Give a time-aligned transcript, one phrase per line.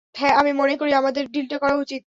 [0.15, 2.01] হ্যাঁ, আমি মনে করি আমাদের ডিলটা করা উচিত।